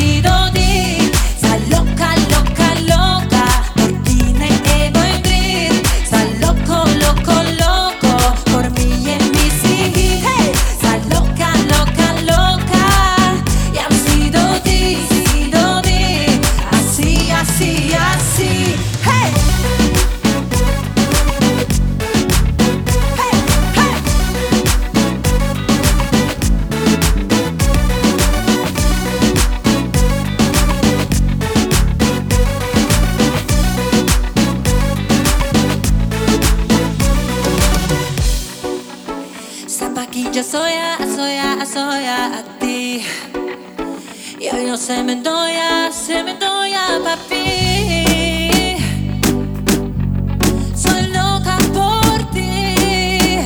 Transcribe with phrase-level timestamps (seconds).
[0.00, 0.29] sido
[40.12, 43.02] Yo soy a, soy a, soy a, ti.
[44.40, 48.76] Y hoy no se me doy a, se me doy a papi.
[50.74, 53.38] Soy loca por ti.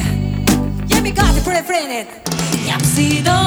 [0.86, 2.08] Yeah, me got it, pretty, pretty.
[2.66, 3.43] Y ha sido